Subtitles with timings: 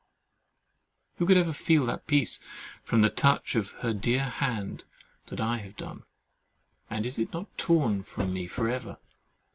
[1.17, 2.39] Who could ever feel that peace
[2.83, 4.83] from the touch of her dear hand
[5.27, 6.05] that I have done;
[6.89, 8.97] and is it not torn from me for ever?